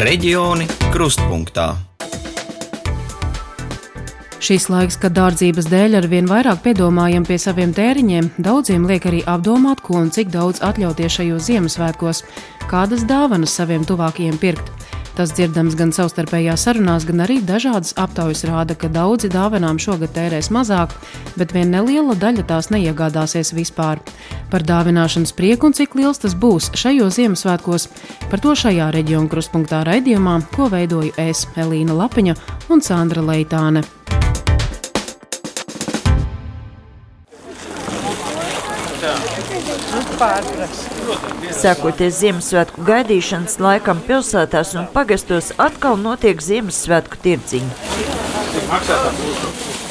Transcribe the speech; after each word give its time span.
Reģioni 0.00 0.64
krustpunktā. 0.94 1.74
Šis 4.40 4.70
laiks, 4.72 4.96
kad 4.96 5.12
dārdzības 5.12 5.66
dēļ 5.68 5.98
ar 5.98 6.06
vien 6.08 6.30
vairāk 6.30 6.62
piedomājam 6.64 7.26
pie 7.28 7.36
saviem 7.36 7.74
tēriņiem, 7.76 8.30
daudziem 8.40 8.86
liek 8.88 9.04
arī 9.10 9.20
apdomāt, 9.28 9.82
ko 9.84 9.98
un 10.00 10.08
cik 10.08 10.32
daudz 10.32 10.62
atļauties 10.64 11.18
šajos 11.18 11.50
Ziemassvētkos, 11.50 12.22
kādas 12.72 13.04
dāvanas 13.04 13.52
saviem 13.60 13.84
tuvākajiem 13.84 14.40
pirkt. 14.40 14.72
Tas 15.20 15.34
dzirdams 15.36 15.74
gan 15.76 15.90
savstarpējās 15.92 16.62
sarunās, 16.64 17.04
gan 17.04 17.20
arī 17.20 17.34
dažādas 17.44 17.92
aptaujas 18.00 18.40
rāda, 18.48 18.72
ka 18.72 18.88
daudzi 18.88 19.28
dāvanām 19.28 19.76
šogad 19.76 20.14
tērēs 20.16 20.48
mazāk, 20.48 20.94
bet 21.36 21.52
vien 21.52 21.68
neliela 21.74 22.16
daļa 22.16 22.46
tās 22.48 22.70
neiegādāsies 22.72 23.52
vispār. 23.52 24.00
Par 24.48 24.64
dāvināšanas 24.64 25.36
prieku 25.36 25.68
un 25.68 25.76
cik 25.76 26.00
liels 26.00 26.24
tas 26.24 26.32
būs 26.32 26.72
šajos 26.72 27.20
Ziemassvētkos, 27.20 27.88
par 28.32 28.40
to 28.40 28.56
šajā 28.64 28.88
reģiona 28.96 29.28
krustpunktā 29.28 29.84
raidījumā, 29.92 30.40
ko 30.56 30.72
veidoju 30.72 31.12
es, 31.20 31.44
Elīna 31.52 32.00
Lapiņa 32.00 32.40
un 32.72 32.80
Sandra 32.80 33.20
Leitāne. 33.20 33.99
Sākoties 41.60 42.18
Ziemassvētku 42.20 42.84
gaidīšanas 42.86 43.58
laikam, 43.62 44.00
pilsētās 44.06 44.74
un 44.78 44.88
pagastos 44.94 45.50
atkal 45.60 45.98
notiek 46.00 46.40
Ziemassvētku 46.44 47.20
tirdziņi. 47.24 47.70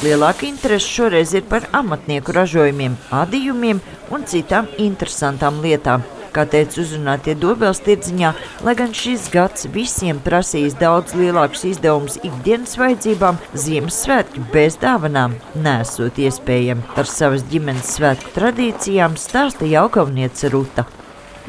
Lielāka 0.04 0.46
interese 0.48 0.88
šoreiz 0.88 1.34
ir 1.36 1.44
par 1.50 1.68
amatnieku 1.76 2.32
ražojumiem, 2.36 2.96
adījumiem 3.12 3.82
un 4.14 4.24
citām 4.30 4.70
interesantām 4.78 5.60
lietām. 5.64 6.06
Kā 6.30 6.44
teica 6.46 6.78
uzrunātie 6.78 7.34
Dobels 7.34 7.80
tirdziņā, 7.82 8.28
lai 8.62 8.74
gan 8.78 8.92
šis 8.94 9.24
gads 9.32 9.66
visiem 9.74 10.20
prasīs 10.22 10.76
daudz 10.78 11.16
lielākus 11.18 11.64
izdevumus 11.72 12.20
ikdienas 12.22 12.76
vajadzībām, 12.78 13.40
Ziemassvētki 13.58 14.44
bez 14.52 14.78
dāvanām 14.78 15.34
nesot 15.58 16.20
iespējami. 16.22 16.86
Par 16.94 17.10
savas 17.10 17.42
ģimenes 17.50 17.96
svētku 17.96 18.30
tradīcijām 18.36 19.18
stāsta 19.18 19.66
jaukavniece 19.66 20.52
Ruta. 20.54 20.86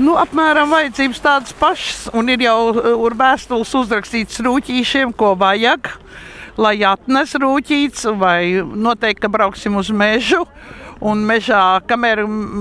Nu, 0.01 0.15
apmēram 0.17 0.73
vajadzības 0.73 1.21
tādas 1.21 1.53
pašas, 1.61 2.07
un 2.17 2.33
ir 2.33 2.41
jau 2.47 2.57
ar 2.73 3.17
vēstules 3.21 3.73
uzrakstīts 3.83 4.41
rūtīšiem, 4.41 5.13
ko 5.13 5.35
vajag, 5.37 5.91
lai 6.57 6.79
atnes 6.89 7.37
rūtīts, 7.37 8.07
vai 8.17 8.63
noteikti, 8.65 9.29
brauksim 9.29 9.77
uz 9.77 9.93
mežu. 9.93 10.41
Un 11.01 11.23
mežā, 11.25 11.81
kamēr 11.89 12.19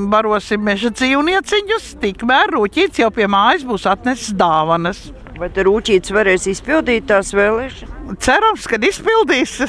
barosim 0.09 0.63
meža 0.65 0.89
dzīvnieciņus, 0.97 1.91
tikmēr 2.01 2.55
rūtīts 2.55 3.03
jau 3.03 3.11
pie 3.13 3.27
mājas 3.29 3.67
būs 3.69 3.85
atnesis 3.91 4.33
dāvanas. 4.33 5.11
Vai 5.37 5.51
te 5.53 5.65
rūtīts 5.67 6.13
varēs 6.13 6.47
izpildīt 6.49 7.11
tās 7.11 7.35
vēlēšanas? 7.37 8.17
Cerams, 8.25 8.65
ka 8.69 8.81
izpildīs. 8.89 9.59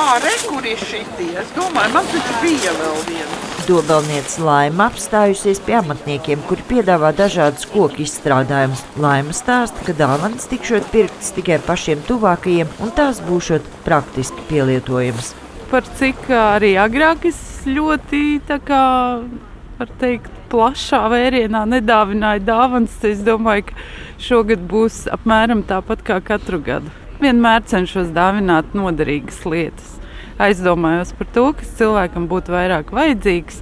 Ā, 0.00 0.06
re, 0.24 0.32
kur 0.48 0.64
ir 0.64 0.80
šitie? 0.80 1.28
Es 1.42 1.52
domāju, 1.52 1.92
man 1.98 2.08
taču 2.08 2.38
bija 2.40 2.72
vēl 2.78 2.96
viens. 3.10 3.36
Dobelniece 3.68 4.40
Laima 4.42 4.88
apstājusies 4.88 5.60
pie 5.66 5.76
amatniekiem, 5.82 6.40
kuri 6.48 6.64
piedāvā 6.70 7.12
dažādas 7.18 7.68
koku 7.70 8.06
izstrādājumus. 8.06 8.86
Laima 8.96 9.36
stāsta, 9.36 9.84
ka 9.84 9.92
dāvanas 10.00 10.48
tikšot 10.50 10.88
pirktas 10.94 11.34
tikai 11.36 11.60
pašiem 11.68 12.00
tuvākajiem, 12.08 12.72
un 12.80 12.96
tās 12.96 13.20
būšot 13.28 13.68
praktiski 13.84 14.48
pielietojamas 14.48 15.34
par 15.70 15.86
cik 15.98 16.26
arī 16.34 16.72
agrāk 16.82 17.28
es 17.30 17.38
ļoti 17.68 18.40
kā, 18.66 18.84
teikt, 20.00 20.30
plašā 20.50 21.04
vērienā 21.12 21.62
nedāvināju 21.76 22.42
dāvanas. 22.46 22.96
Es 23.06 23.22
domāju, 23.26 23.68
ka 23.68 23.84
šogad 24.18 24.64
būs 24.70 25.04
apmēram 25.14 25.62
tāpat 25.68 26.02
kā 26.06 26.18
katru 26.24 26.58
gadu. 26.64 26.90
Vienmēr 27.20 27.62
cenšos 27.70 28.10
dāvināt 28.16 28.74
noderīgas 28.74 29.44
lietas. 29.46 29.94
Aizdomājos 30.40 31.12
par 31.18 31.28
to, 31.34 31.46
kas 31.60 31.70
cilvēkam 31.78 32.26
būtu 32.30 32.54
vairāk 32.54 32.90
vajadzīgs, 32.96 33.60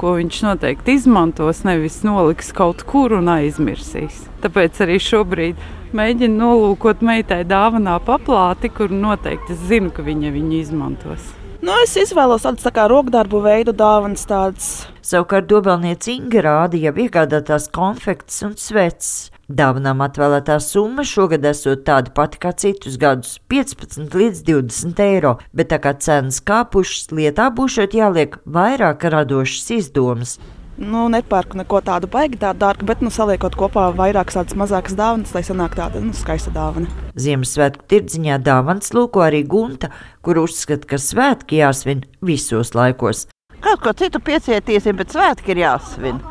ko 0.00 0.14
viņš 0.20 0.42
noteikti 0.44 0.98
izmantos, 1.00 1.64
nevis 1.64 1.98
noliks 2.04 2.52
kaut 2.56 2.84
kur 2.88 3.16
un 3.16 3.32
aizmirsīs. 3.32 4.22
Tāpēc 4.44 4.84
arī 4.84 5.00
šobrīd 5.02 5.66
mēģinu 5.96 6.38
nolūkot 6.44 7.02
meitai 7.04 7.42
dāvanā 7.48 7.98
paplāti, 8.04 8.70
kur 8.70 8.92
noteikti 8.92 9.56
es 9.56 9.68
zinu, 9.72 9.90
ka 9.96 10.04
viņa 10.06 10.36
viņu 10.36 10.58
izmantos. 10.60 11.39
Nu, 11.60 11.74
es 11.84 11.92
izvēlos 12.00 12.46
tādas 12.46 12.64
tā 12.64 12.70
kā 12.72 12.86
rokdarbu 12.88 13.42
veidu 13.44 13.74
dāvanas. 13.76 14.22
Tādas. 14.24 14.68
Savukārt 15.04 15.44
dobelniece 15.50 16.14
Inga 16.14 16.40
rāda 16.46 16.78
jau 16.80 16.94
iegādātās 17.04 17.66
konfekts 17.74 18.38
un 18.46 18.54
sveces. 18.56 19.28
Dāvanām 19.50 20.00
atvēlētā 20.06 20.56
summa 20.64 21.04
šogad 21.04 21.44
esot 21.50 21.82
tāda 21.84 22.14
pati 22.16 22.40
kā 22.40 22.54
citus 22.56 22.96
gadus- 22.96 23.36
15 23.52 24.16
līdz 24.16 24.40
20 24.46 25.02
eiro, 25.04 25.34
bet 25.52 25.68
tā 25.68 25.80
kā 25.84 25.92
cenas 26.00 26.40
kāpušas, 26.40 27.12
lietā 27.12 27.50
būšot 27.52 27.92
jāliek 27.92 28.38
vairāk 28.46 29.04
radošas 29.10 29.70
izdomas. 29.76 30.38
Nu, 30.80 31.02
nepērku 31.12 31.58
neko 31.60 31.82
tādu 31.84 32.08
baigi 32.08 32.38
tādu 32.40 32.62
dārgu, 32.62 32.86
bet 32.88 33.02
nu, 33.04 33.10
saliekot 33.12 33.52
kopā 33.60 33.90
vairākas 33.98 34.38
tādas 34.38 34.56
mazākas 34.56 34.96
dāvanas, 34.96 35.34
lai 35.36 35.42
sanāk 35.44 35.76
tāda 35.76 36.00
nu, 36.00 36.14
skaista 36.16 36.52
dāvana. 36.54 36.88
Ziemassvētku 37.20 37.84
tirdziņā 37.92 38.40
dāvanas 38.46 38.94
lūko 38.96 39.26
arī 39.26 39.42
Gunta, 39.44 39.92
kur 40.24 40.40
uzskata, 40.40 40.88
ka 40.88 40.96
svētki 40.96 41.60
jāsvin 41.60 42.06
visos 42.24 42.72
laikos. 42.72 43.26
Kaut 43.60 43.84
ko 43.84 43.92
citu 43.92 44.24
piecietīsim, 44.24 44.96
bet 44.96 45.12
svētki 45.12 45.52
ir 45.52 45.66
jāsvin 45.66 46.24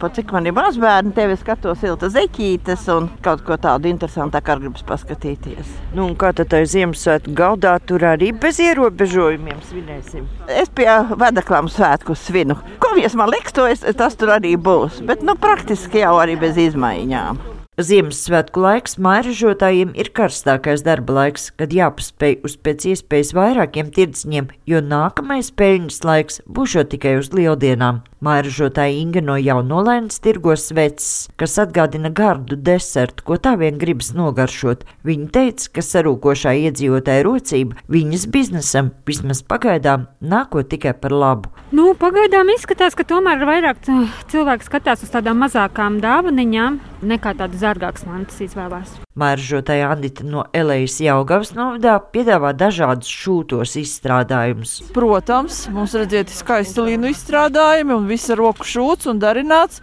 pa 0.00 0.10
cik 0.14 0.32
man 0.34 0.48
ir 0.48 0.54
mazbērni, 0.56 1.14
tevi 1.16 1.36
skatos 1.40 1.80
silta 1.82 2.10
zeķītes 2.12 2.86
un 2.94 3.08
kaut 3.24 3.44
ko 3.46 3.58
tādu 3.60 3.90
interesantāku 3.90 4.54
ar 4.54 4.62
gribas 4.62 4.84
paskatīties. 4.88 5.72
Nu, 5.96 6.10
kā 6.18 6.32
tad 6.36 6.50
tai 6.52 6.64
Ziemassvētku 6.70 7.34
galdā 7.38 7.76
tur 7.86 8.04
arī 8.10 8.32
bez 8.44 8.60
ierobežojumiem 8.64 9.62
svinēsim? 9.70 10.28
Es 10.50 10.70
pie 10.74 10.90
vedaklām 11.14 11.70
svētku 11.72 12.16
svinu. 12.18 12.58
Ko 12.82 12.94
vies 12.98 13.16
man 13.18 13.32
liks, 13.34 13.54
to 13.54 13.68
es, 13.70 13.86
tas 13.98 14.18
tur 14.18 14.34
arī 14.36 14.56
būs, 14.60 15.02
bet 15.06 15.24
nu 15.26 15.38
praktiski 15.40 16.04
jau 16.04 16.16
arī 16.22 16.38
bez 16.40 16.60
izmaiņām. 16.68 17.53
Ziemassvētku 17.74 18.60
laiks 18.62 18.92
mairažotājiem 19.02 19.96
ir 19.98 20.12
karstākais 20.14 20.84
darba 20.86 21.16
laiks, 21.16 21.48
kad 21.58 21.74
jāpaspēj 21.74 22.36
uz 22.46 22.54
pēc 22.54 22.86
iespējas 22.92 23.32
vairākiem 23.34 23.90
tirdzņiem, 23.96 24.46
jo 24.70 24.78
nākamais 24.78 25.50
peļņas 25.58 26.04
laiks 26.06 26.42
būs 26.46 26.78
tikai 26.92 27.16
uz 27.18 27.32
lieldienām. 27.34 28.04
Mairažotāja 28.24 28.94
Inga 28.96 29.20
no 29.20 29.34
jaunolainas 29.36 30.22
tirgos 30.24 30.68
sveces, 30.70 31.26
kas 31.36 31.58
atgādina 31.60 32.08
gardu 32.14 32.56
desertu, 32.56 33.26
ko 33.26 33.36
tā 33.36 33.52
vien 33.60 33.76
gribas 33.76 34.14
nogaršot. 34.16 34.86
Viņa 35.04 35.26
teica, 35.34 35.66
ka 35.74 35.84
sarūkošā 35.84 36.54
iedzīvotāja 36.62 37.26
rocība 37.26 37.82
viņas 37.90 38.28
biznesam 38.32 38.94
vismaz 39.04 39.42
pagaidām 39.44 40.06
nākot 40.22 40.70
tikai 40.70 40.94
par 40.96 41.12
labu. 41.12 41.50
Nu, 41.74 41.90
pagaidām 41.98 42.54
izskatās, 42.54 42.96
ka 42.96 43.04
tomēr 43.04 43.44
vairāk 43.44 43.82
cilvēki 44.30 44.70
skatās 44.70 45.04
uz 45.04 45.12
tādām 45.12 45.42
mazākām 45.42 45.98
dāvaniņām 46.00 46.80
nekā 47.04 47.34
tādas 47.36 47.63
dārgākas 47.64 48.04
mantas 48.08 48.40
izvēlās. 48.44 48.94
Māržotāja 49.18 49.90
Anita 49.94 50.26
no 50.26 50.44
Elejas 50.54 50.98
Jaugavas 51.02 51.54
novadā 51.56 51.96
piedāvā 52.14 52.52
dažādus 52.56 53.10
šūtos 53.10 53.76
izstrādājumus. 53.80 54.76
Protams, 54.96 55.64
mums 55.74 55.94
redziet 55.98 56.32
skaisti 56.34 56.84
līnu 56.88 57.12
izstrādājumi 57.14 57.96
un 57.96 58.10
viss 58.10 58.32
ar 58.34 58.42
roku 58.42 58.68
šūts 58.68 59.10
un 59.12 59.22
darināts. 59.22 59.80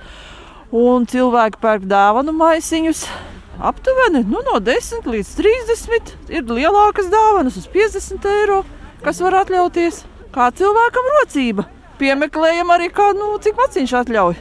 Un 0.72 1.04
cilvēki 1.10 1.60
pērk 1.60 1.88
dāvanu 1.92 2.32
maisiņus. 2.36 3.04
Aptuveni 3.62 4.24
nu, 4.26 4.40
no 4.48 4.60
10 4.64 5.10
līdz 5.12 5.34
30 5.38 6.14
ir 6.34 6.48
lielākas 6.48 7.12
dāvanas 7.12 7.60
uz 7.60 7.68
50 7.70 8.30
eiro, 8.32 8.62
kas 9.04 9.20
var 9.22 9.42
atļauties. 9.44 10.06
Kā 10.32 10.48
cilvēkam 10.56 11.12
rocība. 11.18 11.68
Piemeklējam 12.00 12.72
arī 12.74 12.88
kādu, 12.96 13.20
nu, 13.20 13.36
cik 13.44 13.60
maciņš 13.60 14.00
atļauj. 14.06 14.40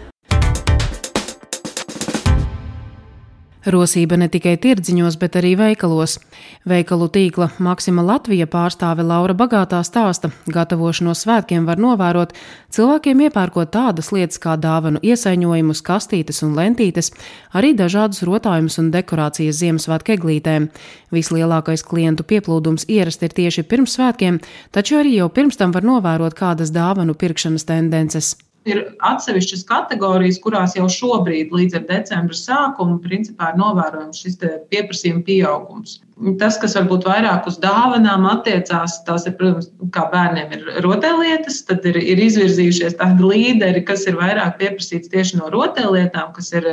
Rosība 3.71 4.17
ne 4.19 4.27
tikai 4.29 4.57
tirdziņos, 4.61 5.17
bet 5.21 5.37
arī 5.39 5.53
veikalos. 5.59 6.17
Veikalu 6.69 7.07
tīkla 7.13 7.51
Maksima 7.63 8.03
Latvija 8.03 8.49
pārstāve 8.51 9.05
Laura 9.07 9.37
Bagātā 9.39 9.81
stāsta, 9.87 10.33
gatavošanos 10.51 11.23
svētkiem 11.25 11.69
var 11.69 11.81
novērot 11.81 12.35
cilvēkiem 12.75 13.25
iepērkot 13.29 13.71
tādas 13.75 14.11
lietas 14.13 14.43
kā 14.43 14.57
dāvanu 14.61 15.01
iesaiņojumus, 15.07 15.85
kastītes 15.87 16.43
un 16.47 16.59
lentītes, 16.59 17.13
arī 17.55 17.73
dažādus 17.79 18.25
rotājumus 18.27 18.81
un 18.83 18.91
dekorācijas 18.95 19.63
Ziemassvētku 19.63 20.17
eglītēm. 20.19 20.69
Vislielākais 21.15 21.87
klientu 21.87 22.27
pieplūdums 22.27 22.89
ierasti 22.91 23.31
ir 23.31 23.39
tieši 23.41 23.67
pirms 23.71 23.97
svētkiem, 23.99 24.43
taču 24.75 25.01
arī 25.01 25.17
jau 25.21 25.31
pirms 25.31 25.61
tam 25.61 25.73
var 25.77 25.87
novērot 25.87 26.35
kādas 26.39 26.75
dāvanu 26.75 27.15
pirkšanas 27.15 27.69
tendences. 27.71 28.37
Ir 28.69 28.83
atsevišķas 29.09 29.63
kategorijas, 29.69 30.39
kurās 30.45 30.75
jau 30.77 30.85
šobrīd, 30.93 31.53
līdz 31.55 31.79
ar 31.79 31.85
decembra 31.89 32.37
sākumu, 32.37 32.99
principā 33.01 33.55
ir 33.55 33.61
novērojams 33.61 34.21
šis 34.21 34.37
pieprasījuma 34.73 35.25
pieaugums. 35.25 36.01
Tas, 36.41 36.57
kas 36.61 36.75
varbūt 36.77 37.07
vairāk 37.09 37.47
uz 37.49 37.57
dāvanām 37.63 38.27
attiecās, 38.29 38.99
tās 39.07 39.27
ir, 39.29 39.35
protams, 39.39 39.71
kā 39.95 40.07
bērniem 40.13 40.55
ir 40.57 40.67
rotaļlietas, 40.85 41.63
tad 41.69 41.87
ir, 41.89 41.97
ir 42.01 42.21
izvirzījušies 42.27 42.99
tādi 43.01 43.27
līderi, 43.27 43.83
kas 43.89 44.07
ir 44.11 44.19
vairāk 44.21 44.59
pieprasīts 44.61 45.13
tieši 45.13 45.41
no 45.41 45.51
rotaļlietām, 45.53 46.33
kas 46.37 46.53
ir 46.57 46.69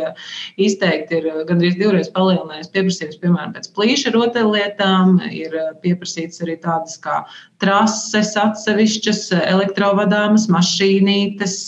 izteikti 0.60 1.22
ir 1.22 1.30
gandrīz 1.50 1.78
divreiz 1.80 2.10
palielinājies 2.16 2.72
pieprasījums, 2.74 3.20
piemēram, 3.24 3.54
pēc 3.56 3.72
plīša 3.78 4.14
rotaļlietām, 4.16 5.18
ir 5.32 5.56
pieprasīts 5.84 6.44
arī 6.46 6.58
tādas 6.64 6.98
kā 7.04 7.22
trases 7.64 8.34
atsevišķas, 8.38 9.24
elektrovadāmas 9.40 10.50
mašīnītes, 10.54 11.60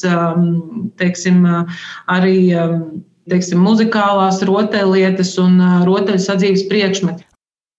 teiksim, 0.99 1.47
arī 2.11 2.37
teiksim, 3.29 3.61
muzikālās 3.63 4.43
rotaļlietas 4.47 5.35
un 5.41 5.59
rotaļu 5.87 6.21
sadzīves 6.23 6.67
priekšmeti. 6.69 7.28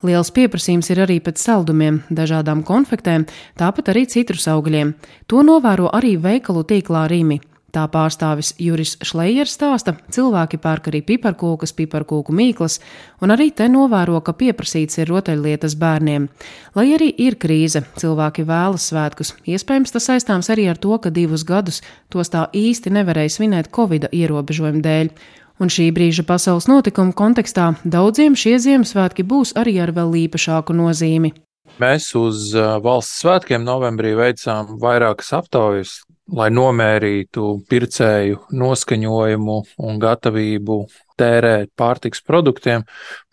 Liels 0.01 0.31
pieprasījums 0.33 0.89
ir 0.95 1.03
arī 1.05 1.19
pēc 1.21 1.43
saldumiem, 1.43 1.99
dažādām 2.09 2.63
konfektēm, 2.65 3.27
tāpat 3.61 3.91
arī 3.93 4.07
citrus 4.09 4.47
augļiem. 4.49 4.95
To 5.29 5.43
novēro 5.45 5.91
arī 5.93 6.15
veikalu 6.17 6.63
tīklā 6.65 7.05
Rīmi. 7.13 7.37
Tā 7.71 7.85
pārstāvis 7.87 8.55
Juris 8.59 8.97
Šlejers 9.07 9.53
stāsta, 9.55 9.93
cilvēki 10.11 10.59
pērk 10.59 10.89
arī 10.91 11.03
piparkūkas, 11.07 11.75
piparkūku 11.79 12.33
mīklas, 12.35 12.81
un 13.23 13.31
arī 13.31 13.51
te 13.55 13.69
novēro, 13.71 14.17
ka 14.27 14.33
pieprasīts 14.35 14.99
ir 14.99 15.13
rotaļlietas 15.13 15.77
bērniem. 15.79 16.27
Lai 16.75 16.87
arī 16.97 17.13
ir 17.27 17.37
krīze, 17.39 17.85
cilvēki 18.01 18.47
vēlas 18.49 18.89
svētkus. 18.91 19.35
Iespējams, 19.47 19.95
tas 19.95 20.09
saistāms 20.11 20.51
arī 20.51 20.67
ar 20.73 20.81
to, 20.83 20.97
ka 20.99 21.13
divus 21.15 21.45
gadus 21.47 21.83
tos 22.11 22.33
tā 22.33 22.49
īsti 22.51 22.91
nevarēja 22.97 23.37
svinēt 23.37 23.71
Covid 23.77 24.09
ierobežojumu 24.11 24.83
dēļ. 24.89 25.13
Un 25.61 25.69
šī 25.69 25.91
brīža 25.93 26.25
pasaules 26.25 26.65
notikumu 26.71 27.13
kontekstā 27.13 27.75
daudziem 27.85 28.37
šie 28.39 28.57
Ziemassvētki 28.65 29.27
būs 29.29 29.53
arī 29.61 29.77
ar 29.85 29.93
vēl 29.93 30.15
īpašāku 30.23 30.73
nozīmi. 30.73 31.35
Mēs 31.81 32.07
uz 32.17 32.55
valsts 32.57 33.21
svētkiem 33.21 33.61
novembrī 33.65 34.15
veicām 34.17 34.79
vairākas 34.81 35.31
aptaujas, 35.37 35.93
lai 36.33 36.49
nomērītu 36.55 37.47
pircēju 37.69 38.41
noskaņojumu 38.57 39.57
un 39.85 40.01
gatavību 40.01 40.81
tērēt 41.21 41.73
pārtiks 41.79 42.25
produktiem. 42.25 42.87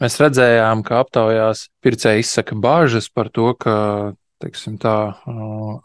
Mēs 0.04 0.20
redzējām, 0.22 0.84
ka 0.84 1.02
aptaujās 1.06 1.68
pircēji 1.84 2.26
izsaka 2.26 2.60
bāžas 2.60 3.08
par 3.14 3.32
to, 3.32 3.54
ka 3.56 3.76
teiksim, 4.44 4.76
tā, 4.82 4.96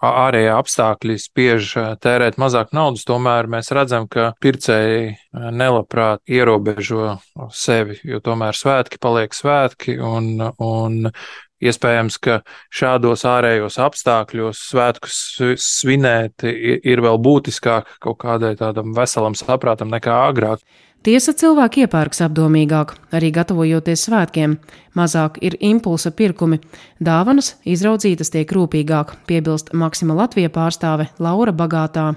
ārējie 0.05 0.51
apstākļi 0.55 1.19
spiež 1.21 1.71
tērēt 2.05 2.39
mazāk 2.41 2.75
naudas, 2.77 3.07
tomēr 3.09 3.49
mēs 3.53 3.73
redzam, 3.75 4.09
ka 4.11 4.33
pircēji 4.43 5.15
nelabprāt 5.33 6.23
ierobežo 6.29 7.17
sevi, 7.55 7.99
jo 8.05 8.21
tomēr 8.25 8.59
svētki 8.59 9.01
paliek 9.03 9.35
svētki 9.37 9.97
un, 10.03 10.37
un 10.63 11.15
Iespējams, 11.63 12.17
ka 12.19 12.41
šādos 12.75 13.23
ārējos 13.29 13.77
apstākļos 13.85 14.65
svētkus 14.73 15.19
svinēt 15.63 16.43
ir 16.43 17.03
vēl 17.05 17.21
būtiskāk 17.23 18.01
kaut 18.03 18.19
kādai 18.25 18.57
tādam 18.59 18.91
veselam 18.97 19.37
saprātam 19.39 19.93
nekā 19.93 20.17
agrāk. 20.27 20.65
Tiesa 21.03 21.33
cilvēki 21.35 21.83
iepērks 21.83 22.21
apdomīgāk, 22.23 22.93
arī 23.11 23.33
gatavojoties 23.35 24.05
svētkiem. 24.07 24.53
Mazāk 24.95 25.41
ir 25.43 25.57
impulsa 25.59 26.13
pirkumi. 26.15 26.61
Dāvanas 27.03 27.57
izraudzītas 27.67 28.31
tiek 28.31 28.53
rūpīgāk, 28.55 29.17
piebilst 29.27 29.73
Maksima 29.75 30.15
Latvija 30.15 30.53
pārstāve 30.55 31.09
Laura 31.19 31.51
Bagātā. 31.51 32.13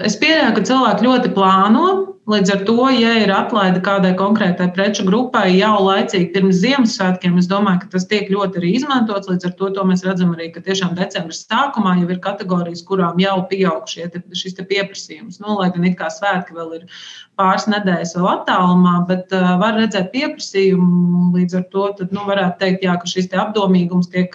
Es 0.00 0.16
pieļauju, 0.22 0.54
ka 0.56 0.64
cilvēki 0.70 1.04
ļoti 1.04 1.34
plāno. 1.36 2.13
Līdz 2.24 2.50
ar 2.54 2.60
to, 2.64 2.74
ja 2.88 3.10
ir 3.20 3.28
atlaide 3.36 3.82
kādai 3.84 4.14
konkrētai 4.16 4.70
preču 4.72 5.04
grupai 5.04 5.58
jau 5.58 5.74
laicīgi 5.84 6.30
pirms 6.32 6.62
Ziemassvētkiem, 6.62 7.34
es 7.36 7.48
domāju, 7.50 7.82
ka 7.82 7.90
tas 7.92 8.06
tiek 8.08 8.30
ļoti 8.32 8.62
arī 8.62 8.70
izmantots. 8.78 9.28
Līdz 9.28 9.50
ar 9.50 9.52
to, 9.58 9.68
to 9.76 9.82
mēs 9.84 10.06
redzam 10.06 10.30
arī, 10.32 10.46
ka 10.54 10.62
tiešām 10.64 10.94
decembris 10.96 11.42
sākumā 11.44 11.98
jau 11.98 12.06
ir 12.14 12.22
kategorijas, 12.24 12.80
kurām 12.88 13.20
jau 13.20 13.34
pieaug 13.50 13.84
šie, 13.92 14.06
te, 14.14 14.22
šis 14.40 14.56
te 14.56 14.64
pieprasījums. 14.70 15.36
Nu, 15.42 15.58
lai 15.58 15.68
gan 15.74 15.84
it 15.84 15.98
kā 15.98 16.08
svētki 16.14 16.56
vēl 16.56 16.72
ir 16.78 16.86
pāris 17.36 17.68
nedēļas 17.68 18.16
vēl 18.16 18.30
attālumā, 18.32 18.94
bet 19.10 19.34
uh, 19.36 19.50
var 19.60 19.76
redzēt 19.82 20.08
pieprasījumu. 20.16 21.34
Līdz 21.36 21.58
ar 21.60 21.66
to 21.76 21.90
tad, 22.00 22.16
nu, 22.16 22.24
varētu 22.30 22.56
teikt, 22.62 22.88
jā, 22.88 22.96
ka 23.02 23.10
šis 23.10 23.28
apdomīgums 23.44 24.08
tiek 24.16 24.32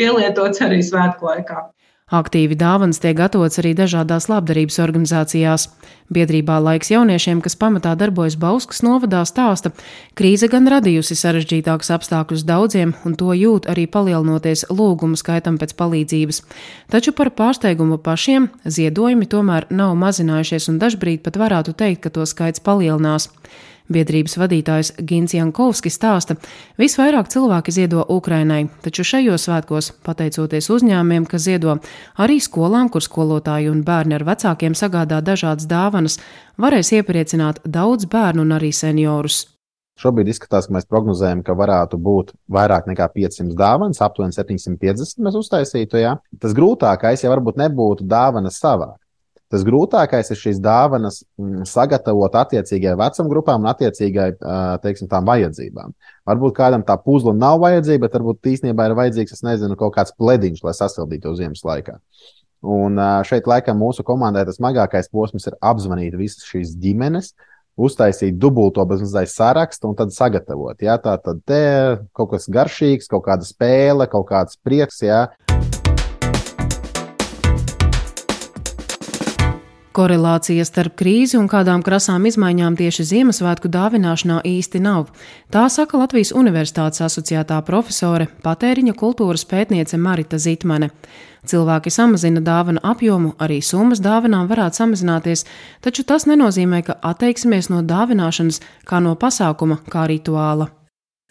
pielietots 0.00 0.66
arī 0.66 0.82
svētku 0.82 1.30
laikā. 1.30 1.68
Aktīvi 2.12 2.58
dāvanas 2.60 3.00
tiek 3.00 3.14
gatavots 3.16 3.56
arī 3.62 3.70
dažādās 3.72 4.26
labdarības 4.28 4.76
organizācijās. 4.84 5.70
Biedrībā 6.12 6.58
Laiks 6.60 6.90
jauniešiem, 6.92 7.40
kas 7.40 7.56
pamatā 7.56 7.94
darbojas 7.96 8.36
Bauskas 8.36 8.82
novadā, 8.84 9.22
stāsta, 9.24 9.72
krīze 10.18 10.50
gan 10.52 10.68
radījusi 10.68 11.16
sarežģītākus 11.16 11.88
apstākļus 11.96 12.44
daudziem, 12.44 12.92
un 13.08 13.16
to 13.16 13.32
jūt 13.32 13.70
arī 13.72 13.86
palielinoties 13.88 14.66
lūgumu 14.68 15.16
skaitam 15.16 15.56
pēc 15.56 15.72
palīdzības. 15.78 16.42
Taču 16.92 17.16
par 17.16 17.32
pārsteigumu 17.32 17.96
pašiem 18.04 18.50
ziedojumi 18.68 19.30
tomēr 19.32 19.70
nav 19.72 19.96
mazinājušies, 19.96 20.68
un 20.68 20.82
dažbrīd 20.84 21.24
pat 21.24 21.40
varētu 21.40 21.72
teikt, 21.72 22.04
ka 22.04 22.12
to 22.12 22.28
skaits 22.28 22.60
palielinās. 22.60 23.30
Biedrības 23.94 24.38
vadītājs 24.40 24.92
Gins 25.08 25.34
Jankovskis 25.36 25.98
stāsta, 25.98 26.36
visvairāk 26.80 27.30
cilvēki 27.32 27.74
ziedo 27.74 28.02
Ukrainai, 28.12 28.66
taču 28.84 29.04
šajos 29.06 29.46
svētkos, 29.48 29.92
pateicoties 30.06 30.70
uzņēmumiem, 30.72 31.28
kas 31.30 31.46
ziedo 31.46 31.78
arī 32.16 32.40
skolām, 32.42 32.90
kur 32.92 33.04
skolotāji 33.04 33.70
un 33.72 33.84
bērni 33.86 34.18
ar 34.18 34.26
vecākiem 34.28 34.76
sagādā 34.78 35.22
dažādas 35.24 35.68
dāvanas, 35.70 36.18
varēs 36.58 36.94
iepriecināt 36.98 37.62
daudz 37.64 38.08
bērnu 38.10 38.46
un 38.46 38.56
arī 38.58 38.72
seniorus. 38.76 39.44
Šobrīd 40.00 40.32
izskatās, 40.32 40.66
ka 40.66 40.74
mēs 40.74 40.88
prognozējam, 40.88 41.42
ka 41.46 41.54
varētu 41.54 41.98
būt 42.00 42.32
vairāk 42.50 42.88
nekā 42.90 43.06
500 43.12 43.54
dāvanas, 43.58 44.00
aptuveni 44.02 44.34
750 44.34 45.20
mēs 45.22 45.36
uztaisītu. 45.38 46.00
Ja? 46.00 46.16
Tas 46.42 46.56
grūtākais 46.56 47.22
jau 47.22 47.30
varbūt 47.34 47.60
nebūtu 47.60 48.08
dāvanas 48.08 48.58
savā. 48.62 48.94
Tas 49.52 49.64
grūtākais 49.68 50.30
ir 50.32 50.38
šīs 50.40 50.60
dāvanas 50.64 51.18
mm, 51.36 51.66
sagatavot 51.68 52.32
attiecīgajai 52.40 52.96
vecumgrupām 52.96 53.66
un 53.66 53.68
attiecīgai 53.74 54.30
teiksim, 54.80 55.10
tām 55.12 55.28
vajadzībām. 55.28 55.92
Varbūt 56.30 56.56
kādam 56.56 56.84
tā 56.88 56.96
puzle 56.96 57.34
nav 57.36 57.60
vajadzīga, 57.60 58.06
bet 58.06 58.16
varbūt 58.16 58.52
īstenībā 58.54 58.88
ir 58.88 58.96
vajadzīgs, 58.96 59.36
es 59.36 59.44
nezinu, 59.44 59.76
kaut 59.76 59.92
kāds 59.98 60.16
plediņš, 60.16 60.62
lai 60.64 60.72
sasildītu 60.78 61.26
to 61.26 61.34
ziemas 61.42 61.64
laikā. 61.68 61.98
Un 62.62 62.96
šeit 63.28 63.48
laikam 63.50 63.80
mūsu 63.82 64.06
komandai 64.06 64.46
tas 64.48 64.56
smagākais 64.60 65.10
posms 65.12 65.50
ir 65.50 65.58
apzvanīt 65.60 66.16
visas 66.16 66.46
šīs 66.48 66.76
ģimenes, 66.80 67.34
uztaisīt 67.76 68.38
dubulto 68.40 68.84
bezmazliet 68.88 69.32
sarakstu 69.32 69.90
un 69.90 69.98
tad 69.98 70.12
sagatavot. 70.14 70.80
Ja? 70.80 70.96
Tā 71.02 71.18
tad 71.20 71.44
te 71.48 71.62
kaut 72.16 72.32
kas 72.32 72.48
garšīgs, 72.52 73.10
kaut 73.10 73.26
kāda 73.28 73.44
spēle, 73.48 74.08
kaut 74.08 74.28
kāds 74.30 74.56
prieks. 74.64 75.02
Ja? 75.04 75.26
Korelācija 79.92 80.64
starp 80.64 80.94
krīzi 80.96 81.36
un 81.36 81.48
kādām 81.52 81.82
krasām 81.84 82.24
izmaiņām 82.28 82.78
tieši 82.80 83.04
Ziemassvētku 83.10 83.68
dāvināšanā 83.72 84.38
īsti 84.48 84.80
nav. 84.80 85.10
Tā 85.52 85.66
saka 85.68 86.00
Latvijas 86.00 86.32
Universitātes 86.32 87.04
asociētā 87.04 87.58
profesore, 87.66 88.30
patēriņa 88.44 88.94
kultūras 88.96 89.44
pētniece 89.48 90.00
Marita 90.00 90.40
Zitmane. 90.40 90.88
Cilvēki 91.44 91.92
samazina 91.92 92.40
dāvanu 92.40 92.80
apjomu, 92.86 93.34
arī 93.42 93.60
summas 93.60 94.00
dāvanām 94.00 94.48
varētu 94.48 94.80
samazināties, 94.80 95.44
taču 95.84 96.06
tas 96.08 96.24
nenozīmē, 96.30 96.84
ka 96.86 96.96
atteiksimies 97.12 97.68
no 97.68 97.82
dāvināšanas 97.84 98.62
kā 98.88 99.02
no 99.04 99.12
pasākuma, 99.18 99.82
kā 99.92 100.06
rituāla. 100.08 100.70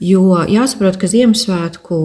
Jo 0.01 0.43
jāsaprot, 0.49 1.01
ka 1.01 1.09
Ziemassvētku 1.09 1.97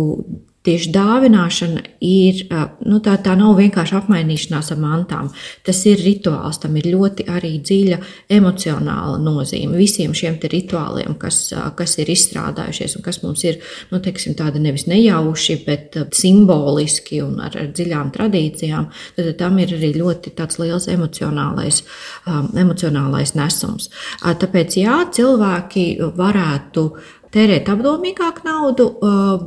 tieši 0.66 0.90
dāvināšana 0.94 1.82
ir, 2.04 2.42
nu, 2.86 2.98
tā, 3.04 3.16
tā 3.22 3.36
nav 3.38 3.56
vienkārši 3.60 3.96
apmainīšanās 4.00 4.72
ar 4.74 4.80
mantām. 4.82 5.30
Tas 5.66 5.82
ir 5.88 6.02
rituāls, 6.02 6.60
tam 6.62 6.76
ir 6.80 6.88
ļoti 6.92 7.28
arī 7.32 7.56
dziļa 7.62 7.98
emocionāla 8.36 9.20
nozīme. 9.22 9.78
Visiem 9.78 10.14
šiem 10.16 10.38
rituāliem, 10.42 11.16
kas, 11.20 11.40
kas 11.78 11.96
ir 12.02 12.10
izstrādājušies 12.12 12.98
un 12.98 13.06
kas 13.06 13.22
mums 13.22 13.44
ir 13.46 13.60
nu, 13.92 14.00
teiksim, 14.02 14.36
tādi 14.38 14.62
nevis 14.62 14.86
nejauši, 14.90 15.58
bet 15.66 15.98
simboliski 16.16 17.22
un 17.24 17.40
ar, 17.44 17.56
ar 17.56 17.70
dziļām 17.74 18.12
tradīcijām, 18.14 18.90
tad 19.16 19.32
tam 19.40 19.58
ir 19.62 19.74
arī 19.76 19.92
ļoti 19.96 20.34
liels 20.60 20.88
emocionālais, 20.92 21.82
um, 22.26 22.50
emocionālais 22.58 23.34
nesums. 23.38 23.90
Tāpēc, 24.22 24.78
jā, 24.80 24.98
cilvēki 25.16 25.86
varētu 26.16 26.86
tērēt 27.34 27.68
apdomīgāk 27.72 28.42
naudu, 28.46 28.88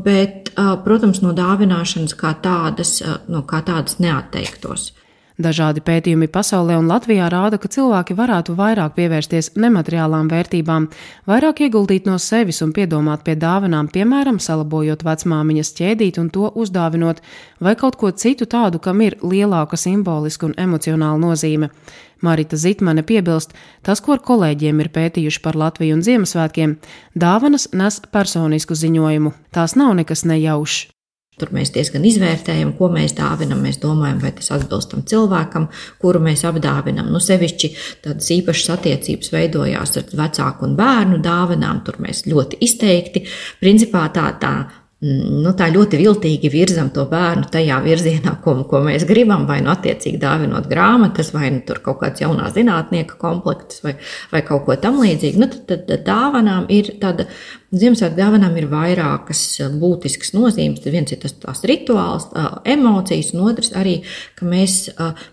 bet, 0.06 0.52
protams, 0.86 1.22
no 1.24 1.34
dāvināšanas 1.38 2.16
kā 2.20 2.34
tādas, 2.44 2.98
no 3.32 3.44
kā 3.48 3.62
tādas 3.66 4.00
neatteiktos. 4.04 4.92
Dažādi 5.40 5.80
pētījumi 5.80 6.28
pasaulē 6.28 6.76
un 6.76 6.90
Latvijā 6.92 7.30
rāda, 7.32 7.56
ka 7.64 7.70
cilvēki 7.72 8.16
varētu 8.18 8.58
vairāk 8.58 8.98
pievērsties 8.98 9.54
nemateriālām 9.56 10.28
vērtībām, 10.28 10.90
vairāk 11.32 11.62
ieguldīt 11.64 12.10
no 12.10 12.18
sevis 12.20 12.60
un 12.66 12.74
piedomāt 12.76 13.24
pie 13.24 13.38
dāvanām, 13.40 13.88
piemēram, 13.88 14.42
salabojot 14.44 15.08
vecmāmiņas 15.08 15.72
ķēdīt 15.80 16.20
un 16.20 16.28
to 16.36 16.52
uzdāvinot, 16.52 17.24
vai 17.64 17.78
kaut 17.80 17.96
ko 17.96 18.12
citu 18.12 18.50
tādu, 18.52 18.84
kam 18.84 19.00
ir 19.08 19.16
lielāka 19.24 19.80
simboliska 19.80 20.50
un 20.50 20.58
emocionāla 20.60 21.24
nozīme. 21.24 21.72
Marita 22.20 22.60
Zitmane 22.60 23.08
piebilst, 23.08 23.56
tas, 23.80 24.04
ko 24.04 24.20
ar 24.20 24.24
kolēģiem 24.28 24.84
ir 24.84 24.92
pētījuši 24.92 25.46
par 25.48 25.56
Latviju 25.56 26.02
un 26.02 26.04
Ziemassvētkiem, 26.04 26.78
dāvanas 27.16 27.72
nes 27.72 28.04
personisku 28.12 28.76
ziņojumu. 28.76 29.38
Tās 29.56 29.80
nav 29.80 29.96
nekas 30.04 30.28
nejaušs. 30.28 30.99
Tur 31.40 31.54
mēs 31.56 31.72
diezgan 31.76 32.06
izvērtējam, 32.10 32.74
ko 32.78 32.90
mēs 32.94 33.16
dāvinam. 33.18 33.62
Mēs 33.64 33.80
domājam, 33.84 34.20
vai 34.24 34.34
tas 34.36 34.52
atbilst 34.56 34.92
tam 34.94 35.06
cilvēkam, 35.08 35.70
kuru 36.02 36.22
mēs 36.24 36.44
apdāvinam. 36.50 37.12
Nu, 37.14 37.22
sevišķi 37.24 37.72
tādas 38.06 38.30
īpašas 38.36 38.76
attiecības 38.76 39.34
veidojās 39.36 39.98
ar 40.02 40.12
vecāku 40.24 40.68
un 40.68 40.76
bērnu 40.80 41.22
dāvinām. 41.24 41.84
Tur 41.88 42.02
mēs 42.04 42.26
ļoti 42.30 42.60
izteikti, 42.68 43.26
principā 43.64 44.08
tā, 44.16 44.28
tā 44.42 44.54
nu, 45.00 45.52
tā 45.56 45.70
ļoti 45.72 46.00
viltīgi 46.02 46.50
virzam 46.52 46.90
to 46.92 47.06
bērnu 47.08 47.48
tajā 47.52 47.78
virzienā, 47.86 48.34
ko, 48.44 48.58
ko 48.68 48.82
mēs 48.84 49.06
gribam. 49.08 49.46
Vai 49.48 49.62
nu 49.64 49.72
attiecīgi 49.72 50.20
dāvinot 50.20 50.68
grāmatas, 50.72 51.32
vai 51.36 51.54
nu 51.56 51.62
tur 51.68 51.80
kaut 51.86 52.02
kāds 52.02 52.24
jaunā 52.24 52.50
zinātnieka 52.56 53.16
komplekts, 53.22 53.80
vai, 53.86 53.96
vai 54.34 54.42
kaut 54.48 54.66
ko 54.68 54.76
tamlīdzīgu. 54.76 55.40
Nu, 55.40 55.48
tad, 55.54 55.86
tad 55.88 56.04
dāvanām 56.08 56.68
ir 56.74 56.94
tāda. 57.00 57.30
Ziemassvētku 57.70 58.18
dāvanām 58.18 58.56
ir 58.58 58.66
vairākas 58.66 59.44
būtiskas 59.78 60.34
nozīmes. 60.34 60.88
Viens 60.90 61.14
ir 61.14 61.20
tas 61.22 61.36
tās 61.38 61.62
rituāls, 61.70 62.26
emocijas, 62.66 63.30
un 63.36 63.46
otrs 63.46 63.76
arī, 63.78 64.00
ka 64.40 64.50
mēs 64.50 64.88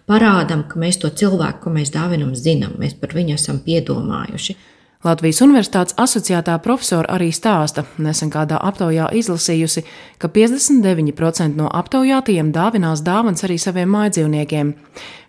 parādām, 0.04 0.66
ka 0.68 0.78
mēs 0.82 1.00
to 1.00 1.08
cilvēku, 1.08 1.62
ko 1.64 1.72
mēs 1.78 1.94
dāvinam, 1.96 2.36
zinām, 2.36 2.76
mēs 2.82 2.92
par 3.00 3.16
viņu 3.16 3.38
esam 3.40 3.62
piedomājuši. 3.64 4.58
Latvijas 5.06 5.38
Universitātes 5.44 5.94
asociētā 6.02 6.56
profesora 6.64 7.12
arī 7.14 7.28
stāsta, 7.30 7.84
nesen 8.02 8.30
kādā 8.34 8.56
aptaujā 8.58 9.06
izlasījusi, 9.14 9.84
ka 10.18 10.26
59% 10.34 11.54
no 11.54 11.68
aptaujātajiem 11.80 12.50
dāvinās 12.54 13.04
dāvāns 13.06 13.46
arī 13.46 13.58
saviem 13.62 13.92
mājdzīvniekiem. 13.94 14.72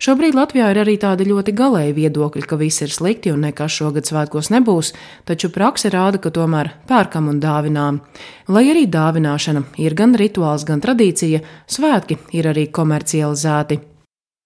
Šobrīd 0.02 0.38
Latvijā 0.40 0.72
ir 0.74 0.82
arī 0.82 0.98
tādi 1.04 1.30
ļoti 1.30 1.54
galēji 1.60 1.94
viedokļi, 2.00 2.46
ka 2.50 2.58
viss 2.58 2.82
ir 2.82 2.96
slikti 2.96 3.34
un 3.34 3.46
nekas 3.46 3.78
šogad 3.78 4.10
svētkos 4.10 4.50
nebūs, 4.56 4.94
taču 5.30 5.54
prakse 5.54 5.94
rāda, 5.94 6.18
ka 6.24 6.34
tomēr 6.34 6.74
pērkam 6.90 7.30
un 7.30 7.38
dāvinām. 7.44 8.02
Lai 8.50 8.66
arī 8.74 8.88
dāvināšana 8.90 9.68
ir 9.84 9.94
gan 9.94 10.18
rituāls, 10.18 10.66
gan 10.66 10.82
tradīcija, 10.82 11.46
svētki 11.70 12.18
ir 12.34 12.50
arī 12.50 12.66
komercializēti. 12.74 13.82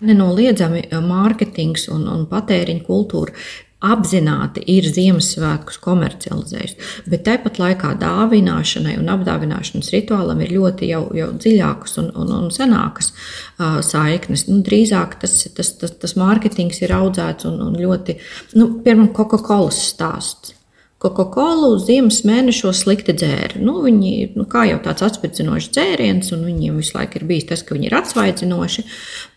Nenoliedzami 0.02 0.90
mārketings 1.06 1.88
un, 1.94 2.08
un 2.10 2.26
patēriņa 2.28 2.88
kultūra 2.88 3.36
apzināti 3.82 4.62
ir 4.70 4.86
Ziemassvētkus 4.94 5.80
komercializējusi. 5.82 6.78
Bet 7.10 7.26
tāpat 7.26 7.58
laikā 7.62 7.96
dāvināšanai 8.02 8.96
un 9.02 9.10
apdāvināšanas 9.14 9.92
rituālam 9.96 10.44
ir 10.46 10.54
ļoti 10.56 10.92
jau, 10.92 11.04
jau 11.18 11.32
dziļākas 11.34 11.98
un, 12.04 12.12
un, 12.22 12.34
un 12.38 12.54
senākas 12.54 13.12
uh, 13.12 13.82
saiknes. 13.86 14.46
Nu, 14.52 14.62
drīzāk 14.66 15.18
tas, 15.24 15.40
tas, 15.58 15.76
tas, 15.82 15.98
tas 16.06 16.18
mārketings 16.20 16.84
ir 16.86 16.94
audzēts 16.96 17.50
un, 17.50 17.60
un 17.66 17.78
ļoti, 17.82 18.18
nu, 18.60 18.74
piemēram, 18.86 19.14
Coca-Cola 19.18 19.74
stāsts. 19.76 20.56
Coca-Cola 21.02 21.80
ziemas 21.82 22.20
mēnešos 22.30 22.84
slikti 22.84 23.16
dzēra. 23.18 23.58
Nu, 23.66 23.80
viņi 23.82 24.36
nu, 24.38 24.46
jau 24.46 24.78
tāds 24.86 25.02
atspērdzinošs 25.08 25.72
dzēriens, 25.74 26.30
un 26.36 26.46
viņiem 26.46 26.78
visu 26.78 26.94
laiku 26.94 27.18
ir 27.18 27.26
bijis 27.32 27.48
tas, 27.50 27.64
ka 27.66 27.74
viņi 27.74 27.90
ir 27.90 27.96
atsvaidzinoši. 27.98 28.86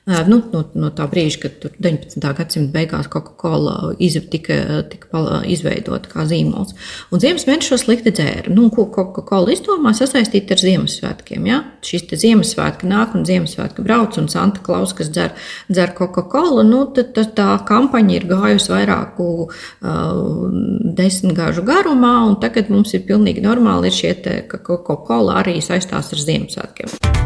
Nu, 0.04 0.36
no, 0.52 0.60
no 0.76 0.90
tā 0.92 1.06
brīža, 1.08 1.38
kad 1.46 1.62
19. 1.80 2.20
gadsimta 2.36 2.74
beigās 2.74 3.06
Coca-Cola 3.08 3.94
tika, 3.96 4.82
tika 4.92 5.22
izveidota 5.48 6.10
kā 6.10 6.26
zīmols. 6.28 6.74
Un 7.08 7.22
ziemas 7.22 7.46
mēnešos 7.48 7.86
slikti 7.86 8.12
dzēra. 8.12 8.52
Nu, 8.52 8.66
ko 8.74 8.84
Coca-Cola 8.92 9.54
izdomā 9.54 9.94
sasaistīt 9.96 10.52
ar 10.52 10.60
Ziemassvētkiem? 10.60 11.48
Ja? 11.48 11.62
Šis 11.88 12.04
Ziemassvētki 12.20 12.90
nāk 12.90 13.16
un 13.16 13.24
Ziemassvētki 13.24 13.86
brauc, 13.86 14.20
un 14.20 14.28
Santa 14.28 14.60
Klaus, 14.66 14.92
kas 14.92 15.08
dzer, 15.08 15.32
dzer 15.72 15.96
Coca-Cola, 15.96 16.66
nu, 16.68 16.84
tad, 16.92 17.14
tad 17.16 17.32
tā 17.40 17.48
kampaņa 17.64 18.18
ir 18.18 18.28
gājusi 18.28 18.74
vairāku 18.76 19.30
uh, 19.48 20.52
desmitgāžu 21.00 21.64
garumā, 21.64 22.18
un 22.28 22.36
tagad 22.44 22.68
mums 22.68 22.92
ir 22.92 23.08
pilnīgi 23.08 23.40
normāli, 23.44 23.88
ir 23.88 24.00
šie 24.02 24.16
Coca-Cola 24.52 25.40
arī 25.40 25.62
saistās 25.64 26.12
ar 26.12 26.26
Ziemassvētkiem. 26.28 27.23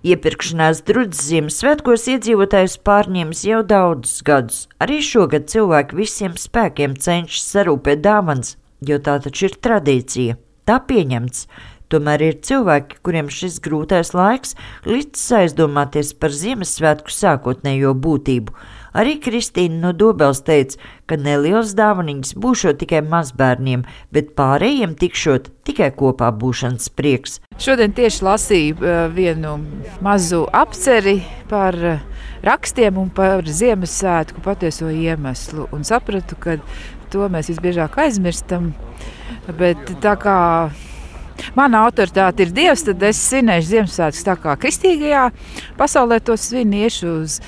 Iepirkšanās 0.00 0.78
drudzes 0.88 1.26
Ziemassvētkos 1.28 2.06
iedzīvotājus 2.08 2.78
pārņems 2.88 3.42
jau 3.44 3.58
daudzus 3.68 4.22
gadus. 4.24 4.62
Arī 4.80 5.02
šogad 5.04 5.50
cilvēki 5.52 5.98
visiem 5.98 6.38
spēkiem 6.40 6.94
cenšas 6.96 7.50
sarūpēt 7.52 8.00
dāvāns, 8.06 8.54
jo 8.80 8.96
tā 8.96 9.18
taču 9.20 9.50
ir 9.50 9.58
tradīcija. 9.60 10.38
Tā 10.64 10.78
pieņemts. 10.88 11.44
Tomēr 11.92 12.24
ir 12.24 12.38
cilvēki, 12.48 12.96
kuriem 13.04 13.28
šis 13.28 13.58
grūtais 13.60 14.14
laiks 14.16 14.56
licis 14.88 15.26
aizdomāties 15.36 16.14
par 16.16 16.32
Ziemassvētku 16.32 17.12
sākotnējo 17.12 17.92
būtību. 17.92 18.56
Arī 18.96 19.16
Kristīna 19.22 19.78
no 19.84 19.92
Dobels 19.94 20.42
teica, 20.46 20.78
ka 21.06 21.18
nelielas 21.20 21.76
dāvanas 21.78 22.34
būšot 22.34 22.80
tikai 22.82 23.02
mazbērniem, 23.06 23.84
bet 24.10 24.32
pārējiem 24.38 24.96
tikšot 24.98 25.50
tikai 25.68 25.92
kopā 25.94 26.30
būšanas 26.34 26.90
prieks. 26.98 27.38
Šodien 27.60 27.94
tieši 27.94 28.26
lasīju 28.26 28.80
eh, 28.82 29.02
vienu 29.14 29.58
mazu 30.02 30.42
apceri 30.52 31.20
par 31.50 31.78
eh, 31.78 32.02
rakstiem 32.46 32.98
un 32.98 33.10
par 33.14 33.46
Ziemassvētku 33.46 34.42
patieso 34.44 34.90
iemeslu 34.90 35.68
un 35.74 35.86
sapratu, 35.86 36.38
ka 36.40 36.58
to 37.10 37.26
mēs 37.30 37.50
visbiežāk 37.52 37.98
aizmirstam. 38.00 38.72
Bet 39.58 39.92
tā 40.02 40.14
kā 40.20 40.38
mana 41.56 41.84
autoritāte 41.86 42.44
ir 42.44 42.54
Dievs, 42.54 42.84
tad 42.86 43.02
es 43.06 43.20
svinēšu 43.30 43.74
Ziemassvētkus 43.74 44.26
tā 44.26 44.36
kā 44.40 44.56
kristīgajā 44.60 45.26
pasaulē 45.78 46.20
to 46.24 46.36
sviniešu 46.38 47.12
uz 47.22 47.40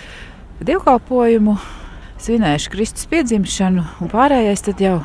dievkalpojumu, 0.66 1.56
svinēšu 2.22 2.70
Kristus 2.72 3.08
piedzimšanu, 3.10 3.86
un 4.02 4.10
pārējais 4.12 4.62
tad 4.68 4.82
jau 4.82 5.00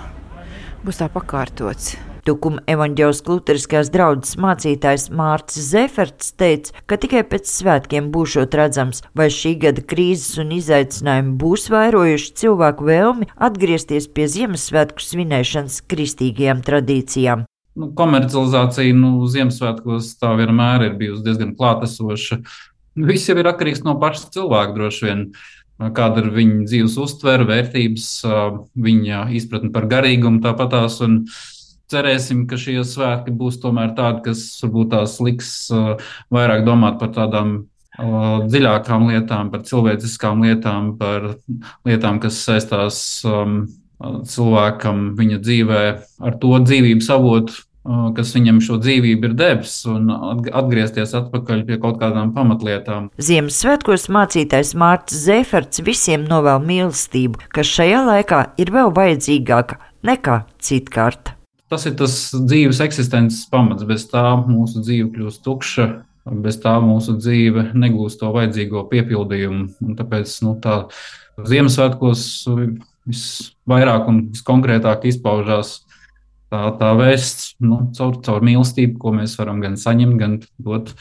būs 0.85 1.01
tā 1.01 1.07
pakārtots. 1.13 1.95
Tukuma 2.27 2.59
evaņģēlas 2.67 3.21
kluteriskās 3.23 3.89
draudzes 3.93 4.35
mācītājs 4.43 5.05
Mārcis 5.15 5.69
Zeferts 5.71 6.33
teica, 6.35 6.73
ka 6.83 6.97
tikai 6.99 7.21
pēc 7.23 7.47
svētkiem 7.47 8.09
būšot 8.11 8.57
redzams, 8.59 8.99
vai 9.15 9.29
šī 9.31 9.53
gada 9.61 9.83
krīzes 9.93 10.35
un 10.43 10.51
izaicinājumi 10.57 11.37
būs 11.39 11.69
vairojuši 11.71 12.33
cilvēku 12.43 12.89
vēlmi 12.89 13.29
atgriezties 13.47 14.09
pie 14.11 14.27
Ziemassvētku 14.33 15.05
svinēšanas 15.05 15.79
kristīgajām 15.87 16.65
tradīcijām. 16.67 17.47
Nu, 17.77 17.93
komercializācija 17.95 18.95
nu, 18.97 19.21
Ziemassvētkos 19.31 20.17
tā 20.19 20.33
vienmēr 20.35 20.89
ir 20.89 20.97
bijusi 20.99 21.23
diezgan 21.29 21.55
klātesoša. 21.55 22.41
Viss 22.97 23.29
jau 23.29 23.37
ir 23.37 23.49
atkarīgs 23.51 23.83
no 23.85 23.95
paša 24.01 24.31
cilvēka 24.33 24.75
droši 24.77 25.05
vien. 25.05 25.23
Kāda 25.77 26.23
ir 26.23 26.31
viņa 26.33 26.63
dzīves 26.65 26.95
uztvere, 26.97 27.45
vērtības, 27.45 28.07
viņa 28.81 29.27
izpratne 29.37 29.69
par 29.75 29.85
garīgumu, 29.91 30.41
tāpatās. 30.41 30.97
Cerēsim, 31.87 32.47
ka 32.49 32.57
šie 32.59 32.81
svētki 32.83 33.31
būs 33.37 33.61
tomēr 33.63 33.93
tādi, 33.95 34.25
kas 34.25 34.41
varbūt 34.63 34.89
tās 34.95 35.19
liks 35.23 35.51
vairāk 36.33 36.65
domāt 36.65 36.97
par 36.99 37.13
tādām 37.15 37.59
dziļākām 37.97 39.07
lietām, 39.11 39.51
par 39.53 39.63
cilvēciskām 39.69 40.43
lietām, 40.45 40.95
par 40.97 41.37
lietām, 41.87 42.19
kas 42.21 42.41
saistās 42.45 42.99
cilvēkam 44.33 45.07
viņa 45.17 45.39
dzīvē 45.45 45.83
ar 46.27 46.37
to 46.41 46.57
dzīvības 46.65 47.09
avotu, 47.15 47.61
kas 48.17 48.33
viņam 48.35 48.59
šo 48.63 48.77
dzīvību 48.83 49.29
ir 49.29 49.35
devis, 49.37 49.77
un 49.89 50.09
atgriezties 50.11 51.15
atpakaļ 51.17 51.63
pie 51.67 51.77
kaut 51.83 51.99
kādām 52.01 52.33
pamatlietām. 52.35 53.09
Ziemassvētkos 53.21 54.09
mācītājs 54.13 54.73
Mārcis 54.79 55.23
Zeferts 55.27 55.83
visiem 55.85 56.27
novēl 56.27 56.61
mīlestību, 56.67 57.47
kas 57.55 57.71
šajā 57.77 58.03
laikā 58.09 58.43
ir 58.61 58.73
vēl 58.75 58.93
vajadzīgāka 58.97 59.79
nekā 60.07 60.41
citkārt. 60.63 61.33
Tas 61.67 61.83
ir 61.87 61.97
tas 61.99 62.13
dzīves 62.31 62.79
eksistences 62.83 63.47
pamats. 63.51 63.83
Bez 63.87 64.05
tā 64.11 64.23
mūsu 64.47 64.83
dzīve 64.85 65.09
kļūst 65.15 65.43
tukša, 65.43 65.87
bez 66.43 66.59
tā 66.63 66.77
mūsu 66.83 67.17
dzīve 67.19 67.71
negūst 67.75 68.21
to 68.21 68.31
vajadzīgo 68.35 68.85
piepildījumu. 68.91 69.65
Un 69.83 69.97
tāpēc 69.99 70.31
nu, 70.45 70.55
tā 70.63 70.85
Ziemassvētkos 71.37 72.21
visvairāk 73.07 74.07
un 74.09 74.23
viskonkrētāk 74.31 75.05
izpaužās 75.11 75.75
tā, 76.51 76.63
tā 76.79 76.91
vēsts 76.99 77.55
nu, 77.63 77.87
caur, 77.97 78.19
caur 78.25 78.45
mīlestību, 78.45 78.97
ko 79.01 79.13
mēs 79.19 79.37
varam 79.39 79.61
gan 79.63 79.77
saņemt, 79.79 80.19
gan 80.19 80.39
dot 80.57 80.93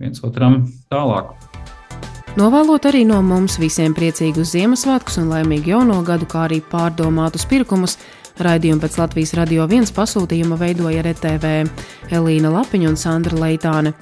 viens 0.00 0.22
otram 0.26 0.64
tālāk. 0.92 1.34
Novēlot 2.36 2.84
arī 2.90 3.06
no 3.08 3.22
mums 3.24 3.56
visiem 3.56 3.94
priecīgus 3.96 4.52
Ziemassvētkus 4.52 5.16
un 5.22 5.30
laimīgu 5.32 5.72
jauno 5.72 6.02
gadu, 6.04 6.28
kā 6.28 6.44
arī 6.50 6.60
pārdomātus 6.60 7.48
pirkumus, 7.48 7.96
Raidījumu 8.36 8.82
pēc 8.82 8.98
Latvijas 9.00 9.32
radio 9.38 9.64
viens 9.64 9.92
pasūtījuma 9.96 10.58
veidoja 10.60 11.00
RTV 11.06 11.52
Elīna 12.12 12.50
Lapiņa 12.52 12.90
un 12.90 12.98
Sandra 13.00 13.38
Leitāne. 13.40 13.94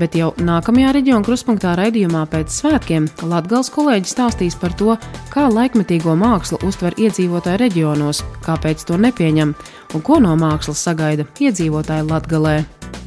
Bet 0.00 0.14
jau 0.16 0.30
nākamajā 0.40 0.94
reģiona 0.96 1.26
kruspunktā 1.26 1.74
raidījumā 1.76 2.22
pēc 2.32 2.54
svētkiem 2.56 3.10
Latvijas 3.28 3.68
kolēģis 3.74 4.14
stāstīs 4.16 4.56
par 4.56 4.72
to, 4.80 4.96
kā 5.28 5.44
laikmetīgo 5.52 6.14
mākslu 6.16 6.62
uztver 6.64 6.96
iedzīvotāji 6.96 7.60
reģionos, 7.66 8.22
kāpēc 8.46 8.86
to 8.88 8.96
nepieņem 8.96 9.52
un 9.94 10.04
ko 10.04 10.18
no 10.22 10.32
mākslas 10.38 10.82
sagaida 10.86 11.26
iedzīvotāji 11.40 12.08
Latgalē. 12.08 12.56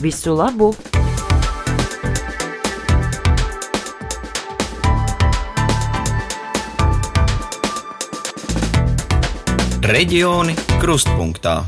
Visu 0.02 0.36
labu! 0.38 0.74
Reģioni 9.86 10.56
krustpunktā. 10.82 11.60